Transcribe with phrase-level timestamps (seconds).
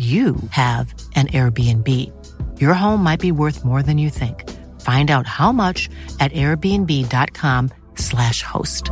[0.00, 1.84] you have an Airbnb.
[2.56, 4.48] Your home might be worth more than you think.
[4.80, 5.92] Find out how much
[6.24, 8.88] at airbnb.com/slash host.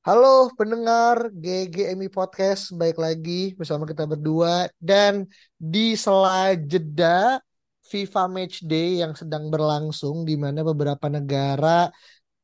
[0.00, 5.28] Halo pendengar GGMI Podcast, baik lagi bersama kita berdua dan
[5.60, 7.44] di sela jeda
[7.84, 11.92] FIFA Match Day yang sedang berlangsung di mana beberapa negara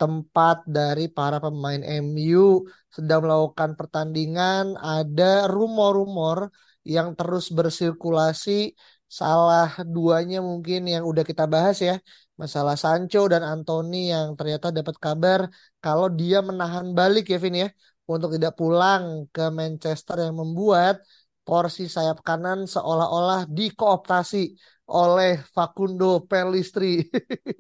[0.01, 4.75] tempat dari para pemain MU sedang melakukan pertandingan.
[4.77, 6.51] Ada rumor-rumor
[6.83, 8.75] yang terus bersirkulasi.
[9.07, 12.01] Salah duanya mungkin yang udah kita bahas ya.
[12.41, 15.41] Masalah Sancho dan Anthony yang ternyata dapat kabar
[15.85, 17.69] kalau dia menahan balik ya Vin ya
[18.09, 21.05] untuk tidak pulang ke Manchester yang membuat
[21.47, 24.57] porsi sayap kanan seolah-olah dikooptasi
[24.89, 27.07] oleh Facundo Pellistri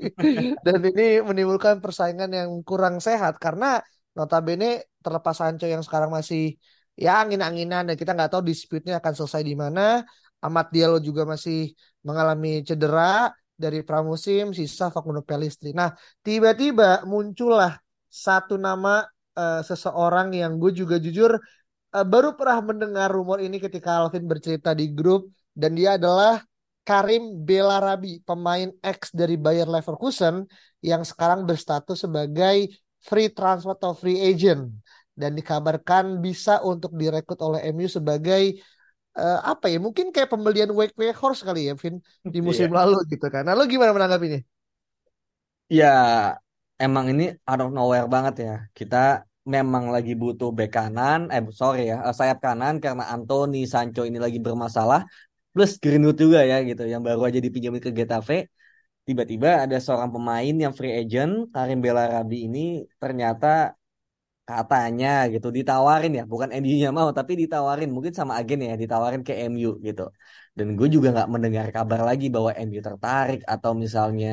[0.66, 3.78] dan ini menimbulkan persaingan yang kurang sehat karena
[4.12, 6.59] notabene terlepas Sancho yang sekarang masih
[6.99, 10.05] ya angin-anginan dan kita nggak tahu dispute-nya akan selesai di mana
[10.43, 11.71] Amat Diallo juga masih
[12.03, 15.71] mengalami cedera dari pramusim sisa Facundo Pellistri.
[15.71, 15.94] Nah,
[16.27, 17.78] tiba-tiba muncullah
[18.11, 19.06] satu nama
[19.38, 21.38] uh, seseorang yang gue juga jujur
[21.94, 26.43] uh, baru pernah mendengar rumor ini ketika Alvin bercerita di grup dan dia adalah
[26.82, 30.47] Karim Belarabi, pemain ex dari Bayer Leverkusen
[30.82, 32.66] yang sekarang berstatus sebagai
[32.98, 34.70] free transfer atau free agent
[35.15, 38.59] dan dikabarkan bisa untuk direkrut oleh MU sebagai
[39.19, 42.44] uh, apa ya mungkin kayak pembelian Wake Horse kali ya Vin di iya.
[42.44, 42.78] musim yeah.
[42.82, 43.44] lalu gitu kan.
[43.44, 44.41] Nah lo gimana menanggapinya?
[45.69, 45.94] Ya
[46.81, 48.56] emang ini out of nowhere banget ya.
[48.72, 54.06] Kita memang lagi butuh bek kanan, eh sorry ya eh, sayap kanan karena Anthony Sancho
[54.06, 55.04] ini lagi bermasalah.
[55.54, 56.82] Plus Greenwood juga ya gitu.
[56.92, 58.34] Yang baru aja dipinjamin ke Getafe.
[59.08, 62.60] Tiba-tiba ada seorang pemain yang free agent Karim Belarabi ini
[63.02, 63.46] ternyata
[64.48, 66.22] katanya gitu ditawarin ya.
[66.32, 67.88] Bukan MU-nya mau tapi ditawarin.
[67.94, 70.02] Mungkin sama agen ya ditawarin ke MU gitu.
[70.56, 74.28] Dan gue juga nggak mendengar kabar lagi bahwa MU tertarik atau misalnya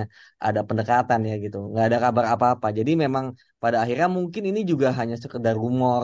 [0.46, 1.58] ada pendekatan ya gitu.
[1.72, 2.68] Nggak ada kabar apa-apa.
[2.78, 3.26] Jadi memang
[3.62, 6.04] pada akhirnya mungkin ini juga hanya sekedar rumor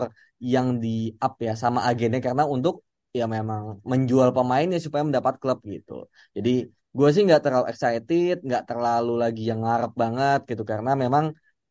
[0.53, 0.89] yang di
[1.25, 2.19] up ya sama agennya.
[2.27, 2.75] Karena untuk
[3.19, 5.91] ya memang menjual pemainnya supaya mendapat klub gitu.
[6.35, 6.49] Jadi
[6.97, 10.63] gue sih nggak terlalu excited nggak terlalu lagi yang ngarep banget gitu.
[10.71, 11.25] Karena memang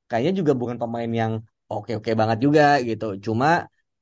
[0.09, 1.32] kayaknya juga bukan pemain yang
[1.72, 3.05] oke-oke banget juga gitu.
[3.27, 3.47] Cuma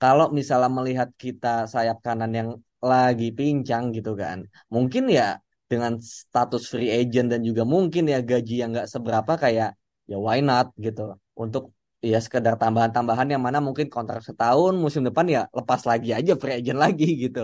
[0.02, 2.50] kalau misalnya melihat kita sayap kanan yang
[2.82, 4.38] lagi pincang gitu kan,
[4.74, 5.38] mungkin ya
[5.70, 9.70] dengan status free agent dan juga mungkin ya gaji yang nggak seberapa kayak
[10.10, 11.14] ya why not gitu.
[11.38, 11.70] Untuk
[12.10, 16.54] ya sekedar tambahan-tambahan yang mana mungkin kontrak setahun musim depan ya lepas lagi aja free
[16.58, 17.40] agent lagi gitu.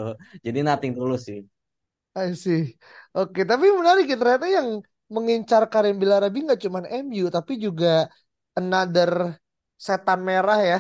[0.47, 1.41] Jadi nothing tulus sih.
[2.17, 2.61] I see.
[3.17, 4.69] Oke, tapi menarik ya ternyata yang
[5.15, 7.87] mengincar Karim Bilarabi nggak cuma MU tapi juga
[8.59, 9.11] another
[9.87, 10.79] setan merah ya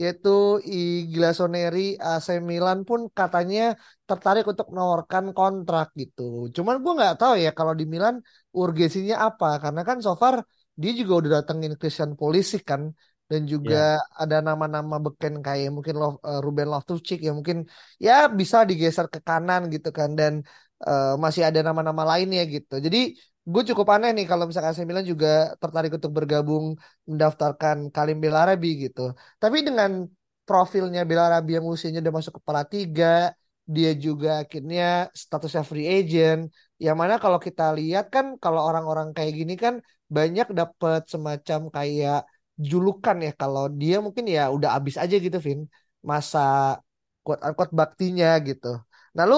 [0.00, 0.28] yaitu
[0.64, 3.60] Igla Soneri AC Milan pun katanya
[4.08, 6.22] tertarik untuk menawarkan kontrak gitu.
[6.56, 8.14] Cuman gue nggak tahu ya kalau di Milan
[8.60, 10.34] urgensinya apa karena kan so far
[10.80, 12.82] dia juga udah datengin Christian Pulisic kan
[13.30, 14.22] dan juga yeah.
[14.22, 17.68] ada nama-nama beken kayak mungkin Love, uh, Ruben Loftus-Cheek ya mungkin
[18.00, 20.32] ya bisa digeser ke kanan gitu kan dan
[20.88, 22.80] uh, masih ada nama-nama lainnya gitu.
[22.86, 22.98] Jadi
[23.52, 25.28] gue cukup aneh nih kalau misalkan AC Milan juga
[25.62, 26.64] tertarik untuk bergabung
[27.10, 29.00] mendaftarkan Kalim Belarabi gitu.
[29.42, 29.90] Tapi dengan
[30.48, 33.36] profilnya Belarabi yang usianya udah masuk kepala tiga,
[33.68, 36.40] dia juga akhirnya statusnya free agent.
[36.80, 39.74] Yang mana kalau kita lihat kan kalau orang-orang kayak gini kan
[40.08, 42.24] banyak dapat semacam kayak
[42.70, 45.60] julukan ya kalau dia mungkin ya udah abis aja gitu Vin
[46.10, 46.38] masa
[47.48, 48.66] unquote baktinya gitu.
[49.16, 49.36] Nah lu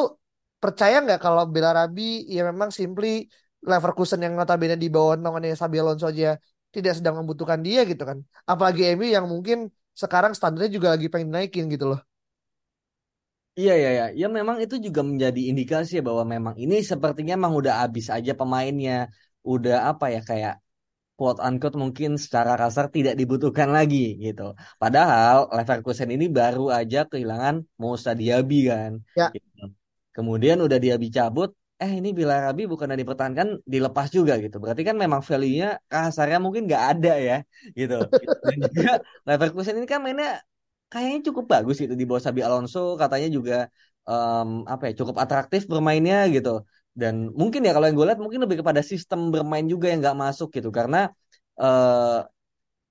[0.62, 2.02] percaya nggak kalau Belarabi
[2.34, 3.08] ya memang simply
[3.70, 6.26] Leverkusen yang notabene di bawah naungannya Xabi Alonso aja
[6.74, 8.18] tidak sedang membutuhkan dia gitu kan.
[8.50, 9.58] Apalagi MU yang mungkin
[10.02, 12.00] sekarang standarnya juga lagi pengen naikin gitu loh.
[13.58, 17.52] Iya iya iya, ya memang itu juga menjadi indikasi ya bahwa memang ini sepertinya emang
[17.60, 18.92] udah habis aja pemainnya,
[19.52, 20.52] udah apa ya kayak
[21.20, 24.56] quote unquote mungkin secara kasar tidak dibutuhkan lagi gitu.
[24.80, 28.92] Padahal Leverkusen ini baru aja kehilangan Moussa Diaby kan.
[29.12, 29.28] Ya.
[29.36, 29.76] Gitu.
[30.16, 34.56] Kemudian udah Diaby cabut, eh ini Bilarabi bukan dipertahankan dilepas juga gitu.
[34.64, 37.36] Berarti kan memang value-nya kasarnya mungkin nggak ada ya
[37.76, 38.00] gitu.
[38.48, 38.92] Dan juga
[39.28, 40.40] Leverkusen ini kan mainnya
[40.88, 43.68] kayaknya cukup bagus gitu di bawah Xabi Alonso katanya juga
[44.08, 46.64] um, apa ya cukup atraktif bermainnya gitu
[47.00, 50.18] dan mungkin ya kalau yang gue lihat mungkin lebih kepada sistem bermain juga yang nggak
[50.24, 51.08] masuk gitu karena
[51.56, 52.20] uh,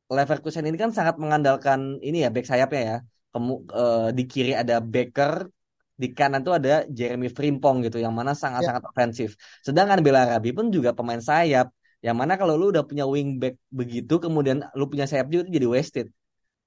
[0.09, 2.97] Leverkusen ini kan sangat mengandalkan ini ya back sayapnya ya
[3.29, 5.45] Kemu, uh, di kiri ada Becker
[5.93, 8.89] di kanan tuh ada Jeremy Frimpong gitu yang mana sangat-sangat ya.
[8.89, 9.29] ofensif
[9.61, 11.69] sedangkan Belarabi pun juga pemain sayap
[12.01, 16.07] yang mana kalau lu udah punya wingback begitu kemudian lu punya sayap juga jadi wasted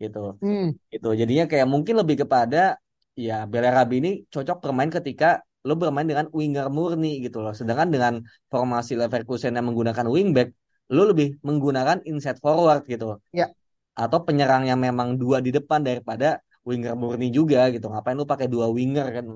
[0.02, 0.36] gitu.
[0.42, 0.74] Hmm.
[0.90, 1.08] Gitu.
[1.14, 2.76] Jadinya kayak mungkin lebih kepada
[3.14, 7.54] ya Belarabi ini cocok bermain ketika lo bermain dengan winger murni gitu loh.
[7.54, 8.14] Sedangkan dengan
[8.50, 10.50] formasi Leverkusen yang menggunakan wingback,
[10.90, 13.22] lo lebih menggunakan inside forward gitu.
[13.30, 13.50] Ya.
[13.94, 17.86] Atau penyerang yang memang dua di depan daripada winger murni juga gitu.
[17.86, 19.26] Ngapain lo pakai dua winger kan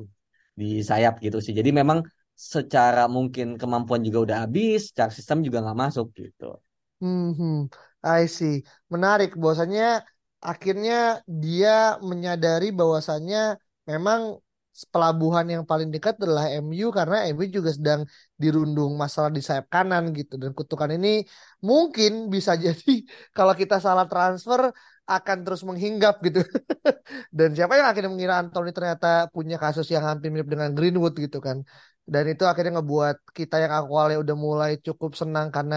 [0.56, 1.54] di sayap gitu sih.
[1.54, 2.02] Jadi memang
[2.36, 6.58] secara mungkin kemampuan juga udah habis, secara sistem juga nggak masuk gitu.
[7.00, 7.68] Hmm.
[8.04, 8.64] I see.
[8.92, 9.34] Menarik.
[9.36, 10.04] Bahwasanya
[10.40, 13.56] akhirnya dia menyadari bahwasannya
[13.88, 14.40] memang
[14.92, 18.00] pelabuhan yang paling dekat adalah MU karena MU juga sedang
[18.42, 20.34] dirundung masalah di sayap kanan gitu.
[20.42, 21.08] Dan kutukan ini
[21.68, 22.90] mungkin bisa jadi
[23.36, 24.60] kalau kita salah transfer
[25.06, 26.40] akan terus menghinggap gitu.
[27.36, 31.38] Dan siapa yang akhirnya mengira Anthony ternyata punya kasus yang hampir mirip dengan Greenwood gitu
[31.46, 31.62] kan.
[32.12, 35.76] Dan itu akhirnya ngebuat kita yang awalnya udah mulai cukup senang karena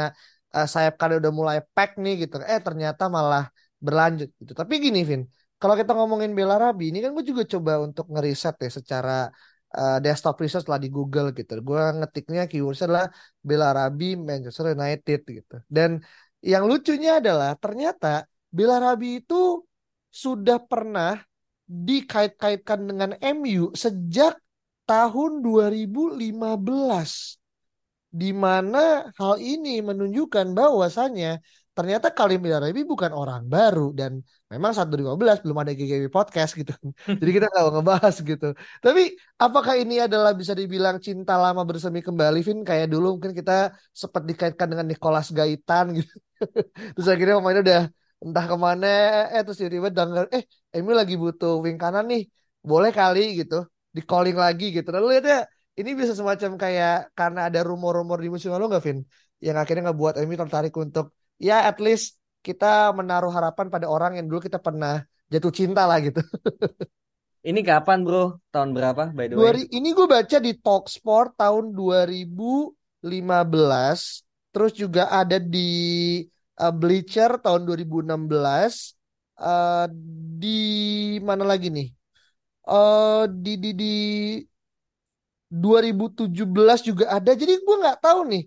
[0.55, 2.35] uh, sayap kanan udah mulai pack nih gitu.
[2.41, 3.43] Eh ternyata malah
[3.85, 4.53] berlanjut gitu.
[4.57, 5.21] Tapi gini Vin,
[5.59, 9.27] kalau kita ngomongin Bella Rabi ini kan gue juga coba untuk ngeriset ya secara
[9.75, 11.59] uh, desktop research lah di Google gitu.
[11.59, 13.07] Gue ngetiknya keywordsnya adalah
[13.43, 15.55] Bella Rabi Manchester United gitu.
[15.67, 15.99] Dan
[16.39, 19.67] yang lucunya adalah ternyata Bella Rabi itu
[20.09, 21.19] sudah pernah
[21.69, 24.41] dikait-kaitkan dengan MU sejak
[24.89, 27.37] tahun 2015
[28.09, 31.45] di mana hal ini menunjukkan bahwasannya
[31.79, 34.11] ternyata Kalim Bilarabi bukan orang baru dan
[34.51, 36.75] memang 1.15 belum ada GGW podcast gitu.
[37.19, 38.47] Jadi kita nggak ngebahas gitu.
[38.83, 43.71] Tapi apakah ini adalah bisa dibilang cinta lama bersemi kembali Vin kayak dulu mungkin kita
[43.95, 46.11] sempat dikaitkan dengan Nicholas Gaitan gitu.
[46.99, 47.81] terus akhirnya pemainnya udah
[48.27, 48.87] entah ke mana
[49.31, 50.43] eh terus tiba-tiba denger eh
[50.75, 52.27] Emil lagi butuh wing kanan nih
[52.59, 53.55] boleh kali gitu
[53.95, 55.39] di calling lagi gitu lalu lihat ya
[55.79, 58.99] ini bisa semacam kayak karena ada rumor-rumor di musim lalu nggak Vin
[59.39, 64.27] yang akhirnya ngebuat Emil tertarik untuk ya at least kita menaruh harapan pada orang yang
[64.27, 66.19] dulu kita pernah jatuh cinta lah gitu.
[67.49, 68.35] Ini kapan bro?
[68.51, 69.63] Tahun berapa by the way?
[69.71, 72.75] Ini gue baca di Talksport tahun 2015.
[74.51, 76.19] Terus juga ada di
[76.59, 78.11] uh, Bleacher tahun 2016.
[79.39, 79.87] Uh,
[80.35, 80.59] di
[81.23, 81.87] mana lagi nih?
[82.67, 83.95] Uh, di di di
[85.47, 86.35] 2017
[86.83, 87.31] juga ada.
[87.31, 88.43] Jadi gue nggak tahu nih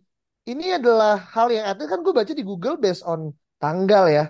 [0.50, 3.30] ini adalah hal yang itu kan gue baca di Google based on
[3.62, 4.24] tanggal ya.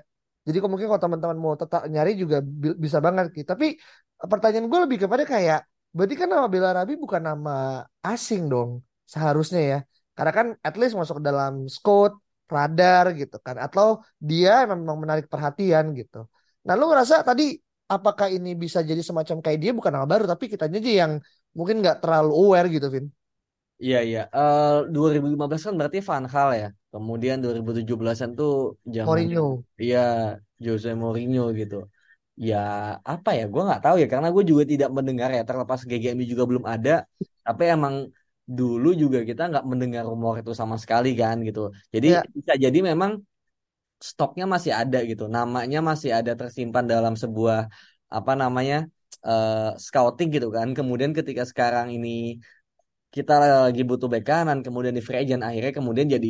[0.46, 2.42] Jadi kalau mungkin kalau teman-teman mau tetap nyari juga
[2.84, 3.46] bisa banget gitu.
[3.46, 3.78] Tapi
[4.18, 5.60] pertanyaan gue lebih kepada kayak
[5.92, 9.78] berarti kan nama Bella Rabi bukan nama asing dong seharusnya ya.
[10.12, 12.12] Karena kan at least masuk dalam scout,
[12.50, 13.56] radar gitu kan.
[13.56, 16.28] Atau dia memang menarik perhatian gitu.
[16.66, 17.56] Nah lu ngerasa tadi
[17.88, 21.12] apakah ini bisa jadi semacam kayak dia bukan nama baru tapi kita aja yang
[21.56, 23.06] mungkin nggak terlalu aware gitu Vin.
[23.82, 24.20] Iya iya.
[24.30, 26.68] Uh, 2015 kan berarti Van Gaal ya.
[26.92, 29.44] Kemudian 2017-an tuh zaman Mourinho.
[29.82, 29.98] Iya,
[30.64, 31.76] Jose Mourinho gitu.
[32.38, 32.58] Ya
[33.02, 33.44] apa ya?
[33.52, 35.42] Gue nggak tahu ya karena gue juga tidak mendengar ya.
[35.42, 37.10] Terlepas GGMI juga belum ada.
[37.42, 37.94] Tapi emang
[38.46, 41.74] dulu juga kita nggak mendengar rumor itu sama sekali kan gitu.
[41.90, 42.22] Jadi ya.
[42.36, 43.18] bisa jadi memang
[43.98, 45.26] stoknya masih ada gitu.
[45.26, 47.66] Namanya masih ada tersimpan dalam sebuah
[48.06, 48.86] apa namanya
[49.26, 50.70] uh, scouting gitu kan.
[50.70, 52.38] Kemudian ketika sekarang ini
[53.14, 53.32] kita
[53.66, 56.28] lagi butuh bek kanan kemudian di free agent akhirnya kemudian jadi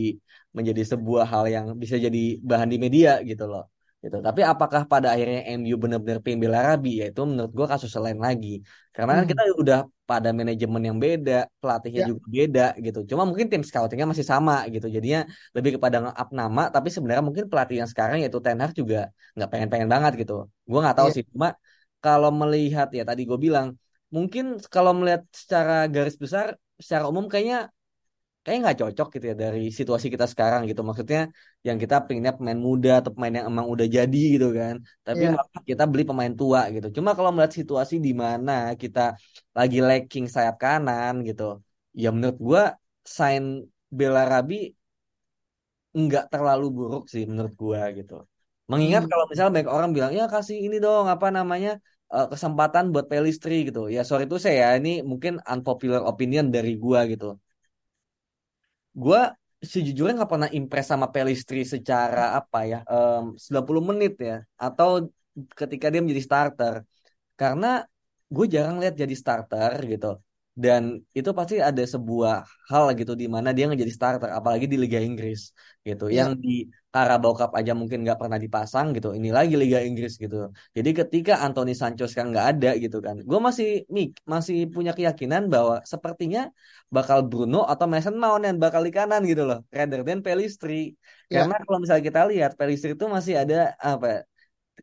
[0.57, 2.19] menjadi sebuah hal yang bisa jadi
[2.51, 3.63] bahan di media gitu loh.
[4.03, 4.19] Gitu.
[4.27, 8.49] Tapi apakah pada akhirnya MU benar-benar pengen Belarabi ya itu menurut gua kasus lain lagi.
[8.95, 9.31] Karena kan Hmm.
[9.31, 9.79] kita udah
[10.11, 12.07] pada manajemen yang beda pelatihnya Ya.
[12.11, 12.99] juga beda gitu.
[13.11, 14.87] Cuma mungkin tim scoutingnya masih sama gitu.
[14.97, 15.21] Jadinya
[15.57, 18.99] lebih kepada nge-up nama tapi sebenarnya mungkin pelatih yang sekarang yaitu Ten Hag juga
[19.39, 20.33] nggak pengen-pengen banget gitu.
[20.71, 21.15] Gua nggak tahu Iya.
[21.15, 21.23] sih.
[21.33, 21.49] Cuma
[22.03, 23.67] kalau melihat ya tadi gue bilang
[24.15, 26.47] mungkin kalau melihat secara garis besar
[26.85, 27.57] secara umum kayaknya
[28.43, 31.21] kayaknya nggak cocok gitu ya dari situasi kita sekarang gitu maksudnya
[31.67, 34.75] yang kita pengennya pemain muda atau pemain yang emang udah jadi gitu kan
[35.07, 35.33] tapi Iya.
[35.35, 39.01] malah kita beli pemain tua gitu cuma kalau melihat situasi di mana kita
[39.59, 41.43] lagi lacking sayap kanan gitu
[42.03, 42.63] ya menurut gua
[43.17, 43.45] sign
[43.99, 44.55] Belarabi
[46.03, 48.13] nggak terlalu buruk sih menurut gua gitu
[48.71, 49.11] mengingat Hmm.
[49.11, 51.71] kalau misalnya banyak orang bilang ya kasih ini dong apa namanya
[52.15, 53.81] eh, kesempatan buat Pelistri gitu.
[53.95, 57.27] Ya sorry itu saya ya ini mungkin unpopular opinion dari gua gitu.
[59.03, 59.21] Gue
[59.73, 64.89] sejujurnya nggak pernah impress sama Pelistri secara apa ya em, 90 menit ya atau
[65.61, 66.75] ketika dia menjadi starter.
[67.41, 67.67] Karena
[68.35, 70.09] gue jarang lihat jadi starter gitu
[70.53, 74.77] dan itu pasti ada sebuah hal gitu di mana dia nggak jadi starter apalagi di
[74.77, 76.29] Liga Inggris gitu Iya.
[76.29, 80.53] yang di Carabao Cup aja mungkin nggak pernah dipasang gitu ini lagi Liga Inggris gitu
[80.77, 85.49] jadi ketika Anthony Sancho sekarang nggak ada gitu kan gue masih mik masih punya keyakinan
[85.49, 86.53] bahwa sepertinya
[86.93, 90.93] bakal Bruno atau Mason Mount yang bakal di kanan gitu loh rather than Pelistri
[91.33, 91.49] Iya.
[91.49, 94.21] karena kalau misalnya kita lihat Pelistri itu masih ada apa ya,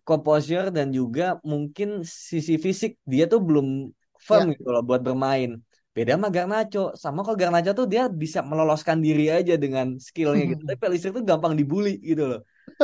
[0.06, 3.68] composure dan juga mungkin sisi fisik dia tuh belum
[4.28, 4.54] firm Ya.
[4.58, 5.50] gitu loh buat bermain.
[5.96, 6.80] Beda sama Garnacho.
[7.04, 10.62] Sama kalau Garnacho tuh dia bisa meloloskan diri aja dengan skillnya gitu.
[10.70, 12.40] Tapi Pelistri tuh gampang dibully gitu loh.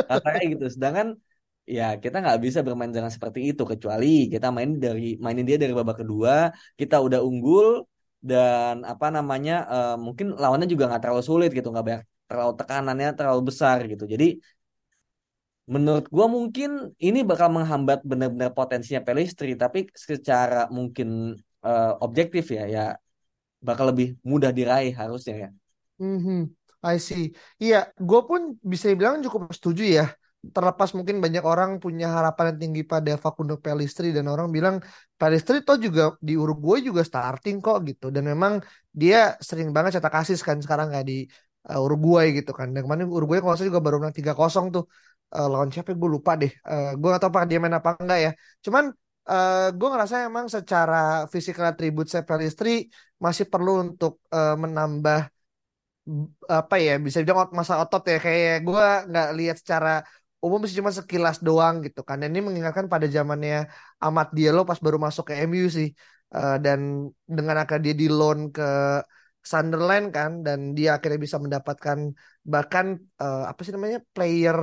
[0.08, 0.64] Katanya gitu.
[0.74, 1.06] Sedangkan
[1.76, 5.74] ya kita nggak bisa bermain dengan seperti itu kecuali kita main dari mainin dia dari
[5.78, 7.66] babak kedua kita udah unggul
[8.30, 13.08] dan apa namanya eh, mungkin lawannya juga nggak terlalu sulit gitu nggak banyak terlalu tekanannya
[13.18, 14.04] terlalu besar gitu.
[14.12, 14.24] Jadi
[15.66, 21.34] menurut gua mungkin ini bakal menghambat benar-benar potensinya Pelistri tapi secara mungkin
[21.66, 22.84] eh, objektif ya ya
[23.66, 25.50] bakal lebih mudah diraih harusnya ya.
[25.98, 26.52] Mhm,
[26.84, 27.32] I see.
[27.62, 30.06] Iya, gue pun bisa dibilang cukup setuju ya.
[30.46, 34.76] Terlepas mungkin banyak orang punya harapan yang tinggi pada Facundo Pellistri dan orang bilang
[35.18, 38.06] Pellistri toh juga di Uruguay juga starting kok gitu.
[38.14, 38.62] Dan memang
[38.94, 41.26] dia sering banget cetak asis kan sekarang kayak di
[41.72, 42.70] uh, Uruguay gitu kan.
[42.70, 44.84] Dan kemarin Uruguay kalau salah juga baru menang 3-0 tuh
[45.34, 46.52] Uh, lawan siapa gue lupa deh.
[46.62, 48.30] Uh, gue gak tahu apakah dia main apa enggak ya.
[48.64, 48.84] Cuman
[49.30, 52.86] uh, gue ngerasa emang secara physical attribute saya Pellistri
[53.24, 55.20] masih perlu untuk uh, menambah
[56.46, 60.06] apa ya bisa bilang masa otot ya kayak gue nggak lihat secara
[60.38, 63.66] umum sih cuma sekilas doang gitu kan dan ini mengingatkan pada zamannya
[63.98, 65.90] Ahmad Diallo pas baru masuk ke MU sih
[66.34, 66.80] Eh, dan
[67.36, 68.62] dengan akhirnya dia di loan ke
[69.50, 71.98] Sunderland kan dan dia akhirnya bisa mendapatkan
[72.52, 72.86] bahkan
[73.22, 74.58] eh, apa sih namanya player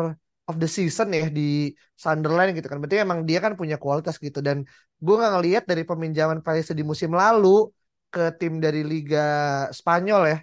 [0.54, 2.78] of the season ya di Sunderland gitu kan.
[2.82, 4.40] Berarti emang dia kan punya kualitas gitu.
[4.48, 4.58] Dan
[5.06, 7.48] gue nggak ngelihat dari peminjaman Palace di musim lalu
[8.14, 9.20] ke tim dari Liga
[9.80, 10.38] Spanyol ya.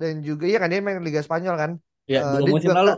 [0.00, 1.72] Dan juga ya kan dia main Liga Spanyol kan.
[2.12, 2.92] Ya, Eh, dua dia musim juga lalu,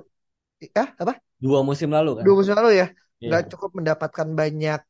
[0.81, 1.13] ah apa?
[1.43, 2.25] Dua musim lalu kan.
[2.25, 2.87] dua musim lalu ya?
[3.21, 3.29] Iya.
[3.29, 4.81] nggak cukup mendapatkan banyak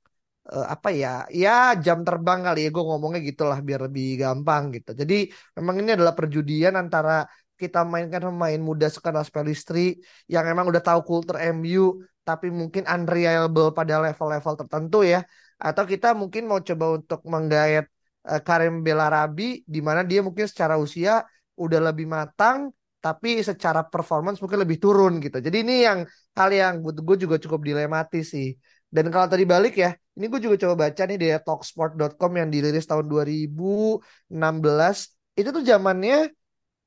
[0.55, 1.09] eh, apa ya
[1.43, 1.51] ya
[1.85, 2.69] jam terbang kali ya.
[2.75, 4.91] Gue ngomongnya gitulah biar lebih gampang gitu.
[5.01, 5.15] Jadi
[5.59, 7.13] memang ini adalah perjudian antara
[7.61, 10.01] kita mainkan pemain muda sekelas Pelistri
[10.33, 15.21] yang emang udah tahu kultur MU tapi mungkin unreliable pada level-level tertentu ya
[15.61, 17.85] atau kita mungkin mau coba untuk menggayat
[18.33, 21.21] eh, Karim Belarabi di mana dia mungkin secara usia
[21.61, 22.73] udah lebih matang
[23.05, 26.01] tapi secara performance mungkin lebih turun gitu jadi ini yang
[26.39, 28.49] hal yang gue juga cukup dilematis sih.
[28.91, 32.85] Dan kalau tadi balik ya, ini gue juga coba baca nih dari talksport.com yang dirilis
[32.91, 35.15] tahun 2016.
[35.39, 36.35] Itu tuh zamannya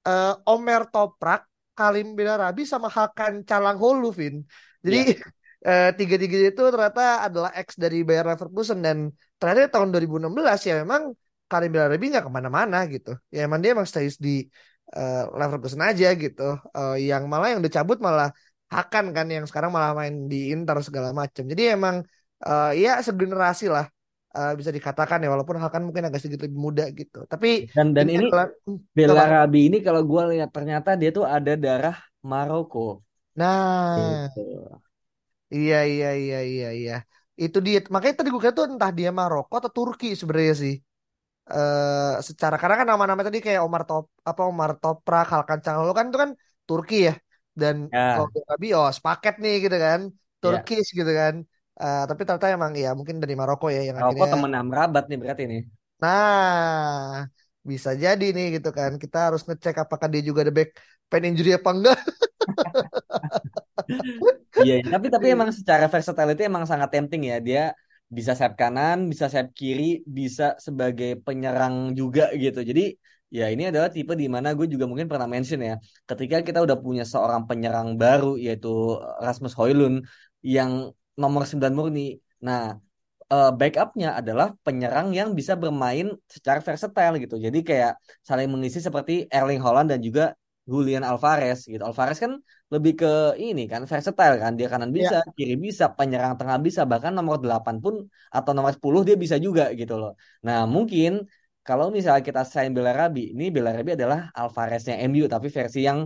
[0.08, 1.42] eh, Omer Toprak,
[1.74, 4.36] Kalim Belarabi sama Hakan Calhanoglu, Vin.
[4.86, 5.16] Jadi Iya.
[5.68, 8.98] eh, tiga-tiga itu ternyata adalah ex dari Bayer Leverkusen dan
[9.40, 11.16] ternyata tahun 2016 ya memang
[11.50, 13.16] Kalim Belarabi nggak ke mana-mana gitu.
[13.34, 14.46] Ya emang dia emang stays di
[14.96, 16.42] eh, Leverkusen aja gitu.
[16.78, 18.30] Eh, yang malah yang udah cabut malah
[18.74, 21.44] Hakan kan yang sekarang malah main di Inter segala macam.
[21.46, 21.96] Jadi emang
[22.46, 23.86] eh, ya segenerasi lah
[24.38, 27.18] eh, bisa dikatakan ya walaupun Hakan mungkin agak sedikit lebih muda gitu.
[27.32, 28.26] Tapi Dan dan ini
[28.68, 28.78] Hmm,
[29.10, 29.24] apa?
[29.38, 31.96] Belarabi ini kalau gue lihat ternyata dia tuh ada darah
[32.32, 32.80] Maroko.
[33.36, 34.42] Nah, Gitu.
[35.56, 36.94] iya iya iya iya iya.
[37.44, 37.78] Itu dia.
[37.94, 40.74] Makanya tadi gue kira tuh entah dia Maroko atau Turki sebenarnya sih.
[41.54, 46.08] Eh secara karena kan nama-nama tadi kayak Omar Top apa Omar Toprak, Hakan Calhanoglu kan
[46.10, 46.32] itu kan
[46.68, 47.14] Turki ya.
[47.62, 47.78] Dan
[48.12, 50.02] kalau Ya, Belarabi oh sepaket nih gitu kan.
[50.44, 50.68] ya.
[50.68, 51.36] Turkish gitu kan.
[51.74, 55.18] Eh tapi ternyata emang ya mungkin dari Maroko ya yang Maroko akhirnya temen Amrabat nih
[55.18, 55.62] berarti nih.
[56.04, 57.26] Nah,
[57.66, 58.92] bisa jadi nih gitu kan.
[59.02, 60.70] Kita harus ngecek apakah dia juga ada back
[61.10, 62.00] pain injury apa enggak.
[64.64, 64.88] Iya, iya.
[64.96, 67.38] tapi tapi emang secara versatility emang sangat tempting ya.
[67.42, 67.64] Dia
[68.08, 72.62] bisa sayap kanan, bisa sayap kiri, bisa sebagai penyerang juga gitu.
[72.62, 72.96] Jadi
[73.34, 75.76] ya ini adalah tipe di mana gue juga mungkin pernah mention ya.
[76.06, 80.06] Ketika kita udah punya seorang penyerang baru yaitu Rasmus Højlund
[80.46, 82.18] yang nomor 9 murni.
[82.46, 82.78] Nah,
[83.34, 87.36] uh, backupnya adalah penyerang yang bisa bermain secara versatile gitu.
[87.46, 87.92] Jadi kayak
[88.28, 90.24] saling mengisi seperti Erling Haaland dan juga
[90.64, 91.84] Julian Alvarez gitu.
[91.84, 92.40] Alvarez kan
[92.74, 94.52] lebih ke ini kan versatile kan.
[94.60, 95.34] Dia kanan bisa, Ya.
[95.38, 97.96] kiri bisa, penyerang tengah bisa, bahkan nomor 8 pun
[98.32, 100.12] atau nomor 10 dia bisa juga gitu loh.
[100.48, 101.28] Nah, mungkin
[101.68, 106.00] kalau misalnya kita sign Belarabi, ini Belarabi adalah Alvareznya MU tapi versi yang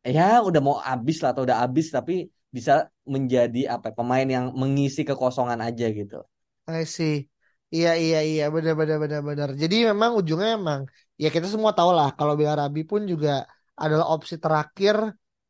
[0.00, 2.24] ya udah mau habis lah atau udah habis tapi
[2.56, 6.20] bisa menjadi apa pemain yang mengisi kekosongan aja gitu.
[6.66, 7.30] I see.
[7.74, 9.48] Iya iya iya benar benar benar benar.
[9.62, 10.80] Jadi memang ujungnya emang
[11.22, 13.46] ya kita semua tahu lah kalau Rabi pun juga
[13.78, 14.96] adalah opsi terakhir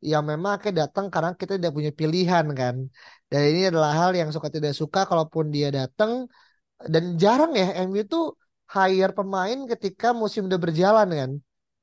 [0.01, 2.75] yang memang akan datang karena kita tidak punya pilihan kan.
[3.29, 6.11] Dan ini adalah hal yang suka tidak suka kalaupun dia datang
[6.93, 8.23] dan jarang ya MU tuh
[8.73, 11.31] hire pemain ketika musim udah berjalan kan.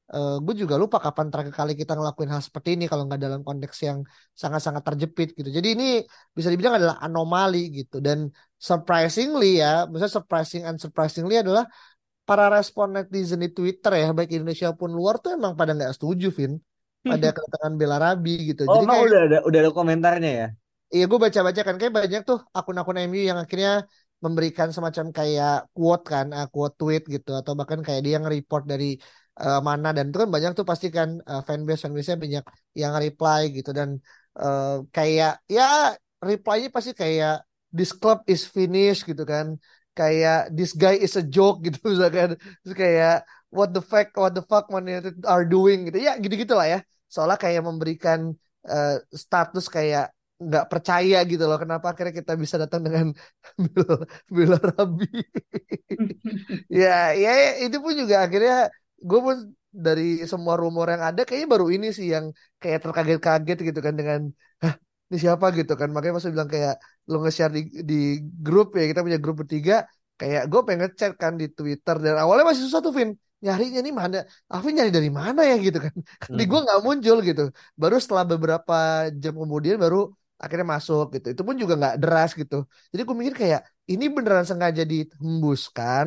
[0.08, 3.40] Eh gue juga lupa kapan terakhir kali kita ngelakuin hal seperti ini kalau nggak dalam
[3.44, 3.98] konteks yang
[4.32, 5.52] sangat-sangat terjepit gitu.
[5.52, 5.86] Jadi ini
[6.32, 11.68] bisa dibilang adalah anomali gitu dan surprisingly ya, misalnya surprising and surprisingly adalah
[12.24, 16.32] para respon netizen di Twitter ya, baik Indonesia pun luar tuh emang pada nggak setuju,
[16.32, 16.56] Vin,
[17.04, 18.64] pada kedatangan Bella Rabi gitu.
[18.64, 20.48] Oh, Jadi kayak udah ada udah ada komentarnya ya?
[20.88, 23.84] Iya gue baca-baca kan kayak banyak tuh akun-akun MU yang akhirnya
[24.24, 28.96] memberikan semacam kayak quote kan, uh, quote tweet gitu atau bahkan kayak dia nge-report dari
[29.42, 33.40] uh, mana dan itu kan banyak tuh pasti kan uh, fanbase fanbase banyak yang reply
[33.56, 33.88] gitu dan
[34.38, 39.58] uh, kayak ya reply-nya pasti kayak this club is finished gitu kan.
[39.94, 42.38] Kayak this guy is a joke gitu misalkan.
[42.62, 43.14] Terus kayak
[43.50, 44.86] what the fuck what the fuck Man
[45.26, 45.98] are doing gitu.
[46.02, 46.78] Ya gitu-gitu lah ya.
[47.08, 48.34] Soalnya kayak memberikan
[48.68, 53.10] uh, status kayak nggak percaya gitu loh kenapa akhirnya kita bisa datang dengan
[53.58, 55.10] Bila, Bila Rabi
[56.70, 58.70] ya ya itu pun juga akhirnya
[59.08, 59.36] gue pun
[59.68, 62.26] dari semua rumor yang ada kayaknya baru ini sih yang
[62.62, 64.20] kayak terkaget-kaget gitu kan dengan
[64.62, 64.74] Hah,
[65.08, 65.46] ini siapa?
[65.58, 65.88] gitu kan.
[65.94, 66.74] Makanya pas bilang kayak
[67.10, 67.94] lo nge-share di, di
[68.44, 69.74] grup ya kita punya grup bertiga
[70.18, 71.94] kayak gue pengen ngechat kan di Twitter.
[72.04, 73.10] Dan awalnya masih susah tuh Vin
[73.44, 74.16] nyarinya nih mana?
[74.50, 75.94] Alvin nyari dari mana ya gitu kan.
[76.36, 77.42] Di gue nggak muncul gitu.
[77.80, 78.74] Baru setelah beberapa
[79.22, 80.10] jam kemudian baru
[80.42, 81.26] akhirnya masuk gitu.
[81.34, 82.66] Itu pun juga nggak deras gitu.
[82.90, 83.60] Jadi gue mikir kayak
[83.92, 86.06] ini beneran sengaja dihembuskan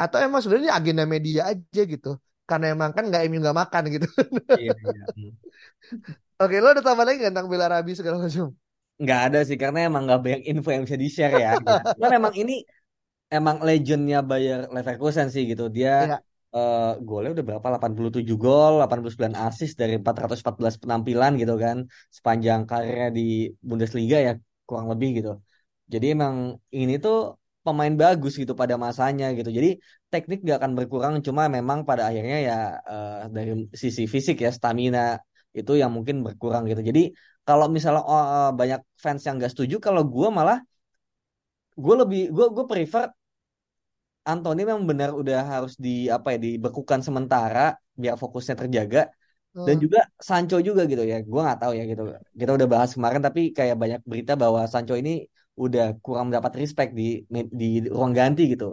[0.00, 2.08] atau emang sebenarnya agenda media aja gitu
[2.48, 4.06] karena emang kan nggak emang nggak makan gitu
[4.54, 4.72] Iya,
[5.16, 5.30] iya.
[6.42, 8.46] oke lo ada tambah lagi tentang Bella Rabi segala macam
[9.02, 11.48] Nggak ada sih karena emang nggak banyak info yang bisa di-share ya.
[11.56, 11.72] Gitu.
[11.96, 12.52] Cuman emang ini
[13.36, 15.64] emang legendnya Bayer Leverkusen sih gitu.
[15.76, 16.18] Dia ya
[16.56, 17.66] eh golnya udah berapa?
[17.76, 21.76] 87 gol, 89 assist dari 414 penampilan gitu kan.
[22.16, 23.22] Sepanjang karirnya di
[23.68, 24.32] Bundesliga ya
[24.68, 25.30] kurang lebih gitu.
[25.92, 26.34] Jadi emang
[26.76, 29.50] ini tuh pemain bagus gitu pada masanya gitu.
[29.58, 29.68] Jadi
[30.12, 32.54] teknik gak akan berkurang cuma memang pada akhirnya ya
[32.90, 33.50] eh, dari
[33.82, 35.00] sisi fisik ya stamina
[35.58, 36.80] itu yang mungkin berkurang gitu.
[36.90, 37.00] Jadi
[37.46, 40.58] kalau misalnya eh, banyak fans yang gak setuju kalau gue malah
[41.84, 43.04] gue lebih gue gue prefer
[44.30, 47.60] Anthony memang benar udah harus di apa ya dibekukan sementara
[48.00, 49.00] biar fokusnya terjaga
[49.66, 52.02] dan Hmm, juga Sancho juga gitu ya gue nggak tahu ya gitu
[52.40, 55.10] kita udah bahas kemarin tapi kayak banyak berita bahwa Sancho ini
[55.64, 57.02] udah kurang mendapat respect di
[57.60, 58.64] di ruang ganti gitu.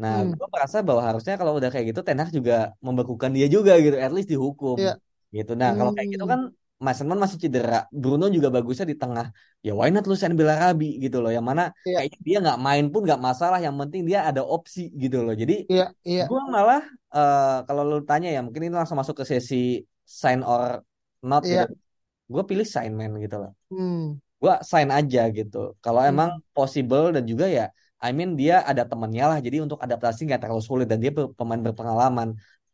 [0.00, 2.54] Nah hmm, gue merasa bahwa harusnya kalau udah kayak gitu Ten Hag juga
[2.86, 4.92] membekukan dia juga gitu at least dihukum ya
[5.36, 5.52] gitu.
[5.60, 6.40] Nah kalau kayak gitu hmm, kan
[6.82, 7.86] Mason masih cedera.
[7.94, 9.30] Bruno juga bagusnya di tengah.
[9.62, 12.84] Ya why not lu sign Bellarabi gitu loh yang mana ya kayaknya dia nggak main
[12.90, 15.34] pun nggak masalah yang penting dia ada opsi gitu loh.
[15.38, 16.22] Jadi iya iya.
[16.26, 16.82] gue malah
[17.14, 20.82] eh, kalau lu tanya ya mungkin ini langsung masuk ke sesi sign or
[21.22, 21.54] not gitu.
[21.54, 21.70] Iya
[22.32, 23.50] gue pilih sign man gitu loh.
[23.70, 25.56] Hmm, gue sign aja gitu.
[25.84, 26.42] Kalau emang hmm.
[26.56, 27.64] possible dan juga ya
[28.04, 31.32] I mean dia ada temennya lah jadi untuk adaptasi nggak terlalu sulit dan dia pe-
[31.38, 32.28] pemain berpengalaman.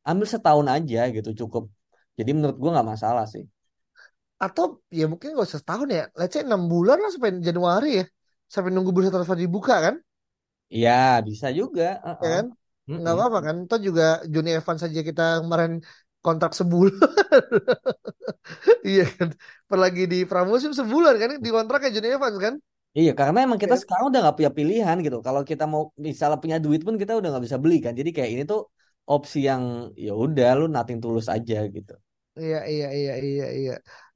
[0.09, 1.65] Ambil setahun aja gitu cukup.
[2.19, 3.45] Jadi menurut gue nggak masalah sih.
[4.47, 4.65] Atau
[4.99, 6.03] ya mungkin gak usah setahun ya.
[6.19, 8.05] Let's say 6 bulan lah sampai Januari ya.
[8.53, 9.95] Sampai nunggu bursa transfer dibuka kan?
[10.75, 10.91] Iya
[11.29, 11.83] bisa juga.
[12.23, 12.35] Ya uh-uh.
[12.35, 12.47] kan?
[12.99, 13.17] Nggak Mm-mm.
[13.17, 13.57] apa-apa kan?
[13.69, 14.03] Toh juga
[14.33, 15.73] Johnny Evans saja kita kemarin
[16.29, 16.95] kontrak sebulan
[18.89, 19.29] iya kan
[19.69, 22.55] per lagi di pramusim sebulan kan di kontraknya Johnny Evans kan
[22.99, 23.83] Iya, karena emang kita ya kan?
[23.83, 25.17] sekarang udah nggak punya pilihan gitu.
[25.27, 27.93] Kalau kita mau misalnya punya duit pun kita udah nggak bisa beli kan.
[28.01, 28.61] Jadi kayak ini tuh
[29.13, 29.63] opsi yang
[30.05, 31.93] ya udah lu nothing tulus aja gitu.
[32.41, 33.73] iya iya iya iya iya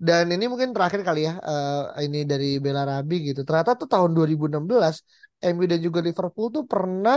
[0.07, 4.11] dan ini mungkin terakhir kali ya eh, ini dari Bella Rabi gitu ternyata tuh tahun
[4.16, 4.94] 2016
[5.53, 7.16] MU dan juga Liverpool tuh pernah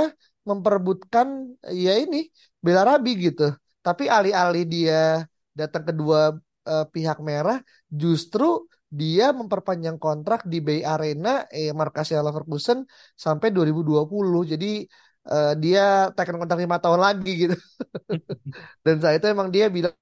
[0.49, 1.27] memperebutkan
[1.85, 2.17] ya ini
[2.65, 3.43] Bella Rabi gitu
[3.85, 5.01] Tapi alih-alih dia
[5.59, 6.19] datang kedua
[6.71, 7.57] uh, pihak merah,
[8.01, 12.77] justru dia memperpanjang kontrak di Bay Arena eh markasnya Leverkusen
[13.13, 14.41] sampai 2020.
[14.51, 14.71] Jadi
[15.29, 17.55] uh, dia tekan kontrak lima tahun lagi gitu.
[18.85, 19.93] Dan saat itu emang dia bilang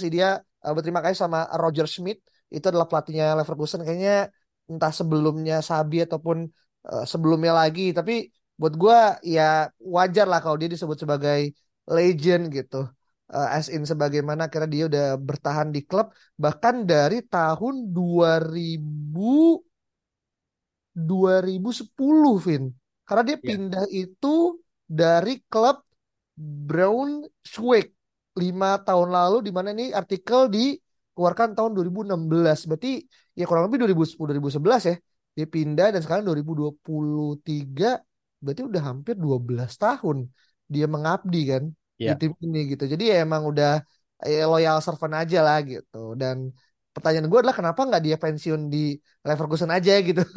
[0.00, 2.18] sih dia uh, berterima kasih sama Roger Schmidt
[2.48, 4.32] itu adalah pelatihnya Leverkusen kayaknya
[4.70, 6.48] entah sebelumnya Sabi ataupun
[6.88, 8.98] uh, sebelumnya lagi tapi buat gue
[9.34, 11.52] ya wajar lah kalau dia disebut sebagai
[11.88, 12.88] legend gitu
[13.32, 19.64] uh, as in sebagaimana kira dia udah bertahan di klub bahkan dari tahun 2000
[20.94, 22.70] 2010 Vin
[23.04, 23.44] karena dia yeah.
[23.44, 25.82] pindah itu dari klub
[26.38, 27.94] Brown Schweik
[28.34, 30.74] lima tahun lalu di mana ini artikel di
[31.14, 32.66] keluarkan tahun 2016.
[32.66, 33.06] Berarti
[33.38, 34.96] ya kurang lebih 2010 2011 ya.
[35.34, 38.02] Dia pindah dan sekarang 2023
[38.42, 40.28] berarti udah hampir 12 tahun
[40.70, 41.64] dia mengabdi kan
[42.00, 42.16] yeah.
[42.16, 42.84] di tim ini gitu.
[42.92, 43.82] Jadi ya emang udah
[44.24, 46.14] ya, loyal servant aja lah gitu.
[46.20, 46.36] Dan
[46.94, 48.94] pertanyaan gue adalah kenapa nggak dia pensiun di
[49.26, 50.22] Leverkusen aja gitu.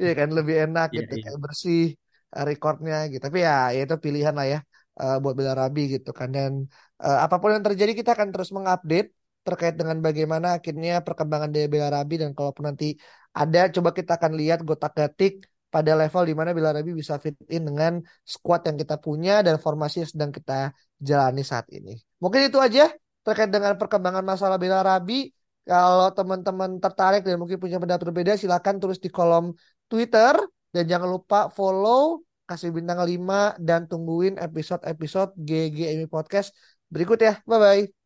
[0.00, 1.24] Iya kan lebih enak yeah, gitu yeah.
[1.28, 1.82] kayak bersih
[2.34, 3.22] uh, recordnya gitu.
[3.28, 4.58] Tapi ya, ya itu pilihan lah ya
[5.00, 6.28] uh, buat Bela Rabi gitu kan.
[6.36, 6.52] Dan
[7.04, 9.12] uh, apa pun yang terjadi kita akan terus mengupdate
[9.46, 12.98] terkait dengan bagaimana akhirnya perkembangan dari Bela Rabi dan kalaupun nanti
[13.30, 17.36] ada coba kita akan lihat gotak gatik pada level di mana Bela Rabi bisa fit
[17.52, 22.00] in dengan squad yang kita punya dan formasi yang sedang kita jalani saat ini.
[22.16, 22.88] Mungkin itu aja
[23.20, 25.28] terkait dengan perkembangan masalah Bela Rabi.
[25.68, 29.52] Kalau teman-teman tertarik dan mungkin punya pendapat berbeda silahkan tulis di kolom
[29.90, 30.32] Twitter
[30.72, 36.54] dan jangan lupa follow kasih bintang 5 dan tungguin episode-episode GGMI Podcast
[36.88, 37.42] berikut ya.
[37.44, 38.05] Bye